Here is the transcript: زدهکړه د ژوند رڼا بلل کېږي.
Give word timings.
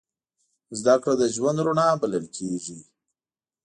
زدهکړه 0.79 1.13
د 1.17 1.23
ژوند 1.35 1.57
رڼا 1.67 1.89
بلل 2.01 2.25
کېږي. 2.37 2.79